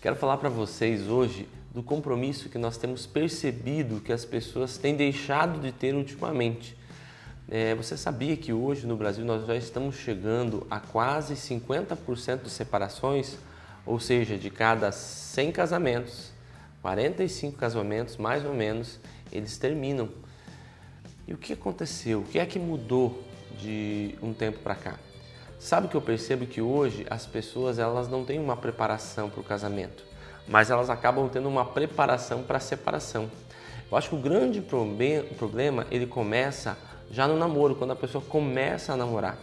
Quero 0.00 0.14
falar 0.14 0.36
para 0.36 0.48
vocês 0.48 1.08
hoje 1.08 1.48
do 1.74 1.82
compromisso 1.82 2.48
que 2.48 2.56
nós 2.56 2.76
temos 2.76 3.04
percebido 3.04 4.00
que 4.00 4.12
as 4.12 4.24
pessoas 4.24 4.78
têm 4.78 4.94
deixado 4.94 5.60
de 5.60 5.72
ter 5.72 5.92
ultimamente. 5.92 6.76
É, 7.50 7.74
você 7.74 7.96
sabia 7.96 8.36
que 8.36 8.52
hoje 8.52 8.86
no 8.86 8.96
Brasil 8.96 9.24
nós 9.24 9.44
já 9.44 9.56
estamos 9.56 9.96
chegando 9.96 10.64
a 10.70 10.78
quase 10.78 11.34
50% 11.34 12.42
de 12.42 12.50
separações, 12.50 13.36
ou 13.84 13.98
seja, 13.98 14.38
de 14.38 14.50
cada 14.50 14.92
100 14.92 15.50
casamentos, 15.50 16.30
45 16.80 17.58
casamentos 17.58 18.16
mais 18.18 18.44
ou 18.44 18.54
menos, 18.54 19.00
eles 19.32 19.58
terminam. 19.58 20.08
E 21.26 21.34
o 21.34 21.36
que 21.36 21.54
aconteceu? 21.54 22.20
O 22.20 22.24
que 22.24 22.38
é 22.38 22.46
que 22.46 22.60
mudou 22.60 23.20
de 23.60 24.14
um 24.22 24.32
tempo 24.32 24.60
para 24.60 24.76
cá? 24.76 25.07
Sabe 25.58 25.88
que 25.88 25.96
eu 25.96 26.00
percebo 26.00 26.46
que 26.46 26.62
hoje 26.62 27.04
as 27.10 27.26
pessoas 27.26 27.80
elas 27.80 28.08
não 28.08 28.24
têm 28.24 28.38
uma 28.38 28.56
preparação 28.56 29.28
para 29.28 29.40
o 29.40 29.44
casamento, 29.44 30.04
mas 30.46 30.70
elas 30.70 30.88
acabam 30.88 31.28
tendo 31.28 31.48
uma 31.48 31.64
preparação 31.64 32.44
para 32.44 32.58
a 32.58 32.60
separação. 32.60 33.28
Eu 33.90 33.98
acho 33.98 34.10
que 34.10 34.14
o 34.14 34.20
grande 34.20 34.60
problema 34.60 35.84
ele 35.90 36.06
começa 36.06 36.78
já 37.10 37.26
no 37.26 37.36
namoro, 37.36 37.74
quando 37.74 37.90
a 37.90 37.96
pessoa 37.96 38.22
começa 38.22 38.92
a 38.92 38.96
namorar. 38.96 39.36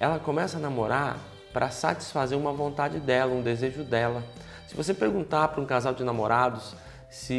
Ela 0.00 0.18
começa 0.18 0.56
a 0.56 0.60
namorar 0.60 1.18
para 1.52 1.70
satisfazer 1.70 2.36
uma 2.36 2.52
vontade 2.52 2.98
dela, 2.98 3.32
um 3.32 3.42
desejo 3.42 3.84
dela. 3.84 4.24
Se 4.66 4.74
você 4.74 4.92
perguntar 4.92 5.48
para 5.48 5.60
um 5.60 5.66
casal 5.66 5.94
de 5.94 6.02
namorados 6.02 6.74
se 7.08 7.32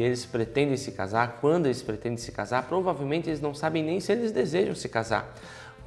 eles 0.00 0.24
pretendem 0.24 0.78
se 0.78 0.92
casar, 0.92 1.36
quando 1.38 1.66
eles 1.66 1.82
pretendem 1.82 2.16
se 2.16 2.32
casar, 2.32 2.62
provavelmente 2.62 3.28
eles 3.28 3.42
não 3.42 3.52
sabem 3.52 3.82
nem 3.82 4.00
se 4.00 4.10
eles 4.10 4.32
desejam 4.32 4.74
se 4.74 4.88
casar 4.88 5.34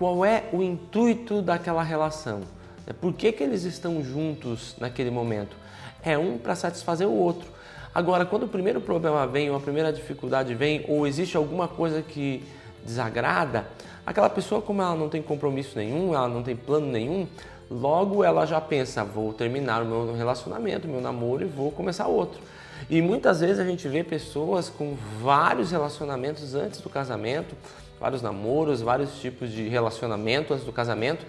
qual 0.02 0.26
é 0.26 0.46
o 0.52 0.64
intuito 0.64 1.44
daquela 1.44 1.84
relação. 1.84 2.42
É 2.88 2.92
por 2.92 3.14
que, 3.14 3.32
que 3.32 3.44
eles 3.44 3.66
estão 3.66 4.04
juntos 4.04 4.76
naquele 4.80 5.12
momento? 5.12 5.56
É 6.02 6.18
um 6.18 6.40
para 6.40 6.56
satisfazer 6.56 7.08
o 7.08 7.14
outro. 7.14 7.48
Agora, 7.94 8.26
quando 8.26 8.46
o 8.46 8.48
primeiro 8.48 8.82
problema 8.82 9.28
vem, 9.28 9.52
ou 9.52 9.58
a 9.58 9.60
primeira 9.60 9.94
dificuldade 9.94 10.56
vem, 10.56 10.84
ou 10.88 11.06
existe 11.06 11.38
alguma 11.38 11.68
coisa 11.68 12.02
que 12.02 12.44
desagrada, 12.84 13.68
aquela 14.04 14.28
pessoa, 14.28 14.60
como 14.60 14.82
ela 14.82 14.96
não 14.96 15.08
tem 15.08 15.22
compromisso 15.22 15.78
nenhum, 15.78 16.16
ela 16.16 16.28
não 16.28 16.42
tem 16.42 16.56
plano 16.56 16.88
nenhum, 16.88 17.28
logo 17.70 18.24
ela 18.24 18.48
já 18.48 18.60
pensa: 18.60 19.04
vou 19.04 19.32
terminar 19.34 19.84
o 19.84 19.86
meu 19.86 20.16
relacionamento, 20.16 20.88
meu 20.88 21.00
namoro 21.00 21.44
e 21.44 21.48
vou 21.48 21.72
começar 21.72 22.08
outro. 22.08 22.42
E 22.90 23.04
muitas 23.04 23.42
vezes 23.42 23.60
a 23.60 23.64
gente 23.64 23.88
vê 23.88 24.04
pessoas 24.04 24.68
com 24.68 24.98
vários 25.22 25.70
relacionamentos 25.70 26.56
antes 26.56 26.82
do 26.82 26.90
casamento, 26.90 27.56
vários 28.02 28.24
namoros, 28.24 28.82
vários 28.82 29.22
tipos 29.22 29.52
de 29.52 29.70
relacionamento 29.70 30.54
antes 30.54 30.66
do 30.66 30.74
casamento. 30.74 31.24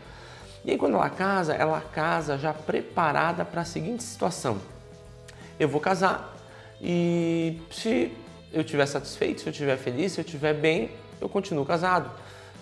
E 0.64 0.70
aí 0.70 0.78
quando 0.78 0.94
ela 0.94 1.10
casa, 1.10 1.52
ela 1.52 1.80
casa 1.80 2.38
já 2.38 2.54
preparada 2.54 3.44
para 3.44 3.60
a 3.60 3.64
seguinte 3.64 4.02
situação: 4.02 4.58
eu 5.60 5.68
vou 5.68 5.80
casar 5.80 6.34
e 6.80 7.60
se 7.70 8.10
eu 8.52 8.62
estiver 8.62 8.86
satisfeito, 8.86 9.42
se 9.42 9.46
eu 9.46 9.52
estiver 9.52 9.76
feliz, 9.76 10.12
se 10.12 10.20
eu 10.20 10.24
estiver 10.24 10.54
bem, 10.54 10.90
eu 11.20 11.28
continuo 11.28 11.64
casado. 11.64 12.10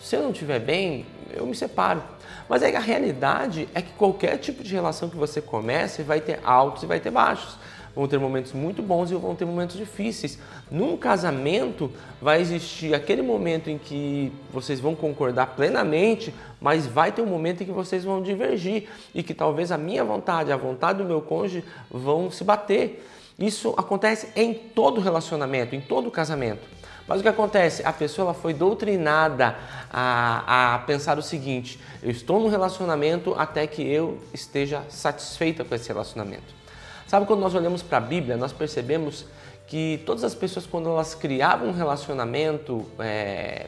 Se 0.03 0.17
eu 0.17 0.23
não 0.23 0.31
estiver 0.31 0.59
bem, 0.59 1.07
eu 1.33 1.47
me 1.47 1.55
separo. 1.55 2.03
Mas 2.49 2.63
aí 2.63 2.75
a 2.75 2.81
realidade 2.81 3.69
é 3.75 3.83
que 3.83 3.93
qualquer 3.93 4.39
tipo 4.39 4.63
de 4.65 4.75
relação 4.75 5.09
que 5.09 5.17
você 5.17 5.41
comece 5.41 6.03
vai 6.03 6.21
ter 6.21 6.41
altos 6.43 6.83
e 6.83 6.87
vai 6.87 6.99
ter 6.99 7.11
baixos 7.11 7.57
vão 7.95 8.07
ter 8.07 8.19
momentos 8.19 8.53
muito 8.53 8.83
bons 8.83 9.11
e 9.11 9.15
vão 9.15 9.35
ter 9.35 9.45
momentos 9.45 9.77
difíceis. 9.77 10.39
Num 10.71 10.97
casamento 10.97 11.91
vai 12.21 12.41
existir 12.41 12.95
aquele 12.95 13.23
momento 13.23 13.69
em 13.69 13.79
que 13.79 14.33
vocês 14.53 14.81
vão 14.81 14.95
concordar 14.95 15.55
plenamente, 15.57 16.35
mas 16.61 16.87
vai 16.87 17.13
ter 17.13 17.23
um 17.23 17.27
momento 17.27 17.63
em 17.63 17.67
que 17.67 17.73
vocês 17.73 18.05
vão 18.05 18.23
divergir 18.23 18.89
e 19.15 19.23
que 19.23 19.35
talvez 19.35 19.73
a 19.73 19.79
minha 19.79 20.05
vontade, 20.05 20.53
a 20.53 20.57
vontade 20.57 20.99
do 20.99 21.05
meu 21.05 21.21
cônjuge 21.21 21.65
vão 21.91 22.31
se 22.31 22.45
bater. 22.45 23.07
Isso 23.39 23.75
acontece 23.77 24.29
em 24.37 24.53
todo 24.53 25.01
relacionamento, 25.01 25.75
em 25.75 25.81
todo 25.81 26.11
casamento. 26.11 26.81
Mas 27.11 27.19
o 27.19 27.23
que 27.23 27.29
acontece? 27.29 27.83
A 27.85 27.93
pessoa 27.93 28.33
foi 28.33 28.55
doutrinada 28.55 29.57
a, 29.93 30.75
a 30.75 30.79
pensar 30.79 31.19
o 31.19 31.23
seguinte: 31.23 31.81
eu 32.03 32.11
estou 32.11 32.39
num 32.39 32.49
relacionamento 32.49 33.35
até 33.37 33.67
que 33.67 33.83
eu 33.83 34.21
esteja 34.33 34.85
satisfeita 34.89 35.65
com 35.65 35.75
esse 35.75 35.89
relacionamento. 35.89 36.60
Sabe 37.11 37.27
quando 37.27 37.41
nós 37.41 37.57
olhamos 37.57 37.83
para 37.83 37.99
a 37.99 38.01
Bíblia, 38.01 38.37
nós 38.37 38.53
percebemos 38.53 39.27
que 39.67 40.01
todas 40.07 40.23
as 40.23 40.33
pessoas, 40.33 40.65
quando 40.65 40.89
elas 40.89 41.13
criavam 41.13 41.71
um 41.71 41.73
relacionamento, 41.73 42.87
é, 43.01 43.67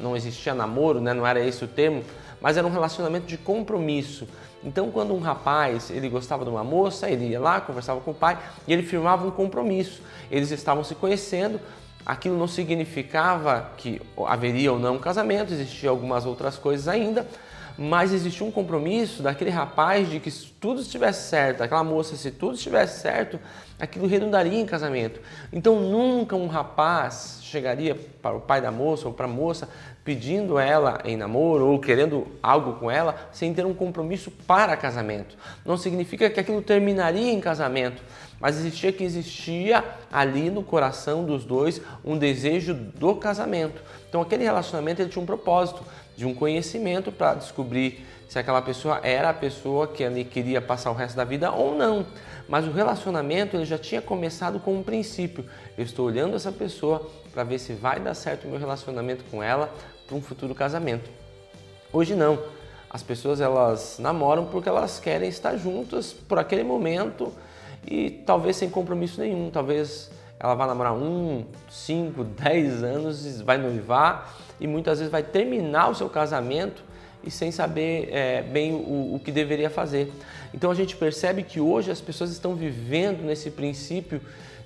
não 0.00 0.16
existia 0.16 0.54
namoro, 0.54 0.98
né? 0.98 1.12
não 1.12 1.26
era 1.26 1.38
esse 1.38 1.62
o 1.62 1.68
termo, 1.68 2.02
mas 2.40 2.56
era 2.56 2.66
um 2.66 2.70
relacionamento 2.70 3.26
de 3.26 3.36
compromisso. 3.36 4.26
Então, 4.64 4.90
quando 4.90 5.12
um 5.12 5.18
rapaz 5.18 5.90
ele 5.90 6.08
gostava 6.08 6.44
de 6.44 6.50
uma 6.50 6.64
moça, 6.64 7.10
ele 7.10 7.26
ia 7.26 7.38
lá, 7.38 7.60
conversava 7.60 8.00
com 8.00 8.12
o 8.12 8.14
pai 8.14 8.38
e 8.66 8.72
ele 8.72 8.82
firmava 8.82 9.26
um 9.26 9.30
compromisso. 9.30 10.00
Eles 10.30 10.50
estavam 10.50 10.82
se 10.82 10.94
conhecendo. 10.94 11.60
Aquilo 12.06 12.38
não 12.38 12.48
significava 12.48 13.70
que 13.76 14.00
haveria 14.26 14.72
ou 14.72 14.78
não 14.78 14.94
um 14.94 14.98
casamento, 14.98 15.52
existiam 15.52 15.90
algumas 15.90 16.24
outras 16.24 16.56
coisas 16.56 16.88
ainda, 16.88 17.28
mas 17.78 18.12
existia 18.12 18.44
um 18.44 18.50
compromisso 18.50 19.22
daquele 19.22 19.50
rapaz 19.50 20.10
de 20.10 20.18
que 20.18 20.32
se 20.32 20.46
tudo 20.60 20.80
estivesse 20.80 21.28
certo, 21.28 21.62
aquela 21.62 21.84
moça, 21.84 22.16
se 22.16 22.32
tudo 22.32 22.56
estivesse 22.56 23.00
certo, 23.00 23.38
aquilo 23.78 24.08
redundaria 24.08 24.58
em 24.58 24.66
casamento. 24.66 25.20
Então 25.52 25.80
nunca 25.80 26.34
um 26.34 26.48
rapaz 26.48 27.38
chegaria 27.42 27.94
para 27.94 28.36
o 28.36 28.40
pai 28.40 28.60
da 28.60 28.72
moça 28.72 29.06
ou 29.06 29.14
para 29.14 29.26
a 29.26 29.28
moça 29.28 29.68
pedindo 30.04 30.58
ela 30.58 31.00
em 31.04 31.16
namoro 31.16 31.66
ou 31.66 31.78
querendo 31.78 32.26
algo 32.42 32.72
com 32.74 32.90
ela 32.90 33.28
sem 33.30 33.54
ter 33.54 33.64
um 33.64 33.74
compromisso 33.74 34.30
para 34.30 34.76
casamento. 34.76 35.36
Não 35.64 35.76
significa 35.76 36.28
que 36.28 36.40
aquilo 36.40 36.60
terminaria 36.60 37.30
em 37.30 37.40
casamento, 37.40 38.02
mas 38.40 38.58
existia 38.58 38.90
que 38.90 39.04
existia 39.04 39.84
ali 40.10 40.50
no 40.50 40.64
coração 40.64 41.24
dos 41.24 41.44
dois 41.44 41.80
um 42.04 42.18
desejo 42.18 42.74
do 42.74 43.14
casamento. 43.14 43.80
Então 44.08 44.20
aquele 44.20 44.42
relacionamento 44.42 45.00
ele 45.00 45.10
tinha 45.10 45.22
um 45.22 45.26
propósito 45.26 45.84
de 46.18 46.26
um 46.26 46.34
conhecimento 46.34 47.12
para 47.12 47.34
descobrir 47.34 48.04
se 48.28 48.40
aquela 48.40 48.60
pessoa 48.60 48.98
era 49.04 49.30
a 49.30 49.32
pessoa 49.32 49.86
que 49.86 50.02
ele 50.02 50.24
queria 50.24 50.60
passar 50.60 50.90
o 50.90 50.92
resto 50.92 51.14
da 51.14 51.22
vida 51.22 51.52
ou 51.52 51.76
não. 51.76 52.04
Mas 52.48 52.66
o 52.66 52.72
relacionamento 52.72 53.56
ele 53.56 53.64
já 53.64 53.78
tinha 53.78 54.02
começado 54.02 54.58
com 54.58 54.74
um 54.74 54.82
princípio. 54.82 55.44
Eu 55.76 55.84
estou 55.84 56.06
olhando 56.06 56.34
essa 56.34 56.50
pessoa 56.50 57.08
para 57.32 57.44
ver 57.44 57.60
se 57.60 57.72
vai 57.72 58.00
dar 58.00 58.14
certo 58.14 58.46
o 58.46 58.50
meu 58.50 58.58
relacionamento 58.58 59.22
com 59.30 59.40
ela 59.40 59.72
para 60.08 60.16
um 60.16 60.20
futuro 60.20 60.56
casamento. 60.56 61.08
Hoje 61.92 62.16
não. 62.16 62.36
As 62.90 63.00
pessoas 63.00 63.40
elas 63.40 64.00
namoram 64.00 64.46
porque 64.46 64.68
elas 64.68 64.98
querem 64.98 65.28
estar 65.28 65.56
juntas 65.56 66.12
por 66.12 66.40
aquele 66.40 66.64
momento 66.64 67.32
e 67.86 68.10
talvez 68.26 68.56
sem 68.56 68.68
compromisso 68.68 69.20
nenhum. 69.20 69.50
Talvez 69.52 70.10
ela 70.40 70.54
vai 70.54 70.66
namorar 70.66 70.94
um, 70.94 71.44
cinco, 71.68 72.24
dez 72.24 72.82
anos, 72.82 73.40
vai 73.40 73.58
noivar 73.58 74.36
e 74.60 74.66
muitas 74.66 74.98
vezes 74.98 75.10
vai 75.10 75.22
terminar 75.22 75.88
o 75.88 75.94
seu 75.94 76.08
casamento 76.08 76.82
e 77.24 77.30
sem 77.30 77.50
saber 77.50 78.08
é, 78.12 78.42
bem 78.42 78.72
o, 78.72 79.16
o 79.16 79.20
que 79.22 79.32
deveria 79.32 79.68
fazer. 79.68 80.12
Então 80.54 80.70
a 80.70 80.74
gente 80.74 80.96
percebe 80.96 81.42
que 81.42 81.60
hoje 81.60 81.90
as 81.90 82.00
pessoas 82.00 82.30
estão 82.30 82.54
vivendo 82.54 83.22
nesse 83.24 83.50
princípio 83.50 84.20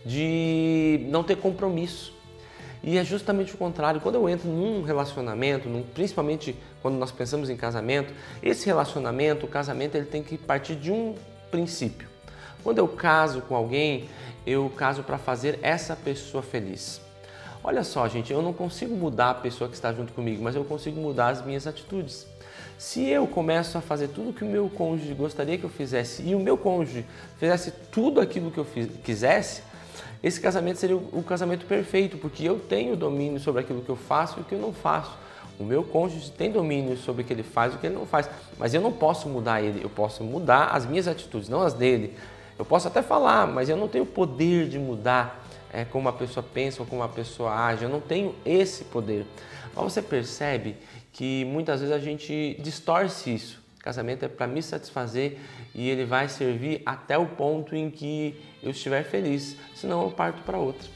de 0.05 1.07
não 1.09 1.23
ter 1.23 1.37
compromisso. 1.37 2.13
E 2.83 2.99
é 2.99 3.05
justamente 3.05 3.55
o 3.55 3.57
contrário. 3.57 4.01
Quando 4.01 4.17
eu 4.17 4.29
entro 4.29 4.49
num 4.49 4.83
relacionamento, 4.83 5.69
num, 5.69 5.83
principalmente 5.83 6.57
quando 6.83 6.97
nós 6.97 7.13
pensamos 7.13 7.49
em 7.49 7.57
casamento, 7.57 8.13
esse 8.43 8.67
relacionamento, 8.67 9.47
o 9.47 9.49
casamento, 9.49 9.95
ele 9.95 10.07
tem 10.07 10.23
que 10.23 10.37
partir 10.37 10.75
de 10.75 10.91
um 10.91 11.15
princípio. 11.51 12.12
Quando 12.63 12.79
eu 12.79 12.89
caso 12.89 13.43
com 13.43 13.55
alguém, 13.55 14.09
eu 14.47 14.71
caso 14.77 15.03
para 15.03 15.19
fazer 15.19 15.59
essa 15.63 15.97
pessoa 15.97 16.43
feliz. 16.43 17.01
Olha 17.65 17.85
só, 17.85 18.09
gente, 18.09 18.33
eu 18.33 18.43
não 18.43 18.53
consigo 18.53 18.95
mudar 18.95 19.31
a 19.31 19.35
pessoa 19.35 19.69
que 19.69 19.77
está 19.77 19.93
junto 19.93 20.13
comigo, 20.13 20.43
mas 20.43 20.57
eu 20.57 20.65
consigo 20.65 21.01
mudar 21.01 21.29
as 21.29 21.45
minhas 21.45 21.67
atitudes. 21.67 22.27
Se 22.77 23.05
eu 23.09 23.27
começo 23.29 23.79
a 23.79 23.81
fazer 23.81 24.09
tudo 24.09 24.31
o 24.31 24.33
que 24.33 24.43
o 24.43 24.49
meu 24.49 24.69
cônjuge 24.69 25.15
gostaria 25.15 25.57
que 25.57 25.63
eu 25.63 25.71
fizesse 25.71 26.23
e 26.23 26.35
o 26.35 26.41
meu 26.41 26.59
cônjuge 26.59 27.07
fizesse 27.39 27.71
tudo 27.93 28.21
aquilo 28.21 28.51
que 28.51 28.59
eu 28.59 28.65
fiz, 28.65 28.89
quisesse, 29.05 29.63
esse 30.21 30.41
casamento 30.41 30.79
seria 30.79 30.97
o, 30.97 31.09
o 31.13 31.23
casamento 31.23 31.65
perfeito, 31.67 32.17
porque 32.19 32.43
eu 32.43 32.59
tenho 32.59 32.97
domínio 32.97 33.39
sobre 33.39 33.61
aquilo 33.61 33.83
que 33.83 33.89
eu 33.89 33.97
faço 33.97 34.41
e 34.41 34.43
o 34.43 34.45
que 34.45 34.55
eu 34.55 34.59
não 34.59 34.73
faço. 34.73 35.17
O 35.59 35.65
meu 35.65 35.85
cônjuge 35.85 36.33
tem 36.33 36.51
domínio 36.51 36.97
sobre 36.97 37.23
o 37.23 37.25
que 37.25 37.33
ele 37.33 37.45
faz 37.45 37.73
e 37.73 37.77
o 37.77 37.79
que 37.79 37.87
ele 37.87 37.95
não 37.95 38.07
faz, 38.07 38.29
mas 38.59 38.75
eu 38.75 38.81
não 38.81 38.91
posso 38.91 39.29
mudar 39.29 39.63
ele, 39.63 39.85
eu 39.85 39.91
posso 39.91 40.25
mudar 40.25 40.67
as 40.67 40.85
minhas 40.85 41.07
atitudes, 41.07 41.49
não 41.49 41.63
as 41.63 41.75
dele. 41.75 42.17
Eu 42.59 42.65
posso 42.65 42.89
até 42.89 43.03
falar, 43.03 43.47
mas 43.47 43.69
eu 43.69 43.77
não 43.77 43.89
tenho 43.89 44.05
o 44.05 44.07
poder 44.07 44.69
de 44.69 44.79
mudar 44.79 45.45
é, 45.73 45.85
como 45.85 46.09
a 46.09 46.13
pessoa 46.13 46.45
pensa 46.45 46.83
ou 46.83 46.87
como 46.87 47.03
a 47.03 47.09
pessoa 47.09 47.53
age. 47.67 47.85
Eu 47.85 47.89
não 47.89 48.01
tenho 48.01 48.35
esse 48.45 48.85
poder. 48.85 49.27
Mas 49.75 49.85
você 49.85 50.03
percebe 50.03 50.77
que 51.13 51.45
muitas 51.47 51.81
vezes 51.81 51.95
a 51.95 51.99
gente 51.99 52.57
distorce 52.61 53.35
isso. 53.35 53.63
Casamento 53.81 54.25
é 54.25 54.29
para 54.29 54.47
me 54.47 54.63
satisfazer 54.63 55.39
e 55.75 55.89
ele 55.89 56.05
vai 56.05 56.29
servir 56.29 56.83
até 56.87 57.19
o 57.19 57.27
ponto 57.27 57.75
em 57.75 57.91
que 57.91 58.41
eu 58.63 58.71
estiver 58.71 59.03
feliz, 59.03 59.57
senão 59.75 60.03
eu 60.05 60.11
parto 60.11 60.43
para 60.43 60.57
outro. 60.57 60.89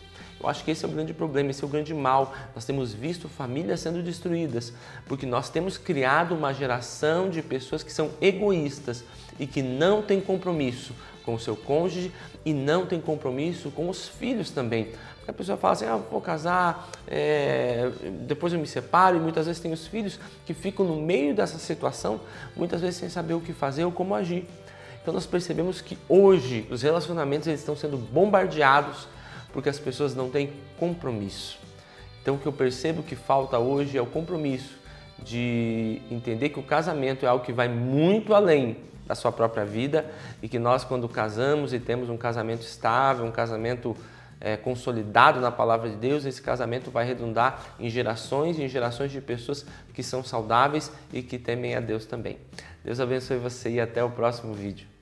Eu 0.46 0.50
acho 0.50 0.62
que 0.62 0.70
esse 0.70 0.84
é 0.84 0.88
o 0.88 0.90
grande 0.92 1.12
problema, 1.12 1.50
esse 1.50 1.64
é 1.64 1.66
o 1.66 1.68
grande 1.68 1.92
mal. 1.92 2.32
Nós 2.54 2.64
temos 2.64 2.94
visto 2.94 3.28
famílias 3.28 3.80
sendo 3.80 4.00
destruídas 4.00 4.72
porque 5.06 5.26
nós 5.26 5.50
temos 5.50 5.76
criado 5.76 6.36
uma 6.36 6.54
geração 6.54 7.28
de 7.28 7.42
pessoas 7.42 7.82
que 7.82 7.92
são 7.92 8.12
egoístas 8.20 9.02
e 9.40 9.46
que 9.48 9.60
não 9.60 10.02
tem 10.02 10.20
compromisso 10.20 10.94
com 11.24 11.34
o 11.34 11.40
seu 11.40 11.56
cônjuge 11.56 12.12
e 12.44 12.54
não 12.54 12.86
tem 12.86 13.00
compromisso 13.00 13.72
com 13.72 13.88
os 13.88 14.06
filhos 14.06 14.48
também. 14.48 14.92
Porque 15.16 15.32
a 15.32 15.34
pessoa 15.34 15.58
fala 15.58 15.72
assim, 15.72 15.86
ah, 15.86 15.96
vou 15.96 16.20
casar, 16.20 16.92
é, 17.08 17.90
depois 18.20 18.52
eu 18.52 18.60
me 18.60 18.68
separo 18.68 19.16
e 19.16 19.18
muitas 19.18 19.46
vezes 19.46 19.60
tem 19.60 19.72
os 19.72 19.88
filhos 19.88 20.16
que 20.46 20.54
ficam 20.54 20.86
no 20.86 20.94
meio 20.94 21.34
dessa 21.34 21.58
situação, 21.58 22.20
muitas 22.54 22.82
vezes 22.82 23.00
sem 23.00 23.08
saber 23.08 23.34
o 23.34 23.40
que 23.40 23.52
fazer 23.52 23.84
ou 23.84 23.90
como 23.90 24.14
agir. 24.14 24.46
Então 25.02 25.12
nós 25.12 25.26
percebemos 25.26 25.80
que 25.80 25.98
hoje 26.08 26.68
os 26.70 26.82
relacionamentos 26.82 27.48
eles 27.48 27.58
estão 27.58 27.74
sendo 27.74 27.96
bombardeados 27.96 29.08
porque 29.56 29.70
as 29.70 29.78
pessoas 29.78 30.14
não 30.14 30.28
têm 30.28 30.52
compromisso. 30.78 31.58
Então 32.20 32.34
o 32.34 32.38
que 32.38 32.44
eu 32.44 32.52
percebo 32.52 33.02
que 33.02 33.16
falta 33.16 33.58
hoje 33.58 33.96
é 33.96 34.02
o 34.02 34.04
compromisso 34.04 34.76
de 35.18 36.02
entender 36.10 36.50
que 36.50 36.60
o 36.60 36.62
casamento 36.62 37.24
é 37.24 37.28
algo 37.30 37.42
que 37.42 37.54
vai 37.54 37.66
muito 37.66 38.34
além 38.34 38.76
da 39.06 39.14
sua 39.14 39.32
própria 39.32 39.64
vida 39.64 40.04
e 40.42 40.48
que 40.48 40.58
nós 40.58 40.84
quando 40.84 41.08
casamos 41.08 41.72
e 41.72 41.80
temos 41.80 42.10
um 42.10 42.18
casamento 42.18 42.60
estável, 42.60 43.24
um 43.24 43.30
casamento 43.30 43.96
é, 44.38 44.58
consolidado 44.58 45.40
na 45.40 45.50
palavra 45.50 45.88
de 45.88 45.96
Deus, 45.96 46.26
esse 46.26 46.42
casamento 46.42 46.90
vai 46.90 47.06
redundar 47.06 47.76
em 47.80 47.88
gerações 47.88 48.58
e 48.58 48.62
em 48.62 48.68
gerações 48.68 49.10
de 49.10 49.22
pessoas 49.22 49.64
que 49.94 50.02
são 50.02 50.22
saudáveis 50.22 50.92
e 51.14 51.22
que 51.22 51.38
temem 51.38 51.74
a 51.74 51.80
Deus 51.80 52.04
também. 52.04 52.36
Deus 52.84 53.00
abençoe 53.00 53.38
você 53.38 53.70
e 53.70 53.80
até 53.80 54.04
o 54.04 54.10
próximo 54.10 54.52
vídeo. 54.52 54.95